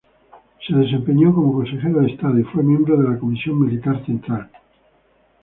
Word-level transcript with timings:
Se 0.65 0.73
desempeñó 0.75 1.31
como 1.31 1.53
Consejero 1.53 2.01
de 2.01 2.09
Estado 2.11 2.39
y 2.39 2.43
fue 2.45 2.63
miembro 2.63 2.97
de 2.99 3.07
la 3.07 3.19
Comisión 3.19 3.63
Militar 3.63 4.03
Central. 4.03 4.49